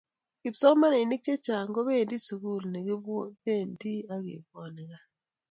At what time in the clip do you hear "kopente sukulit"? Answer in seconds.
1.75-2.71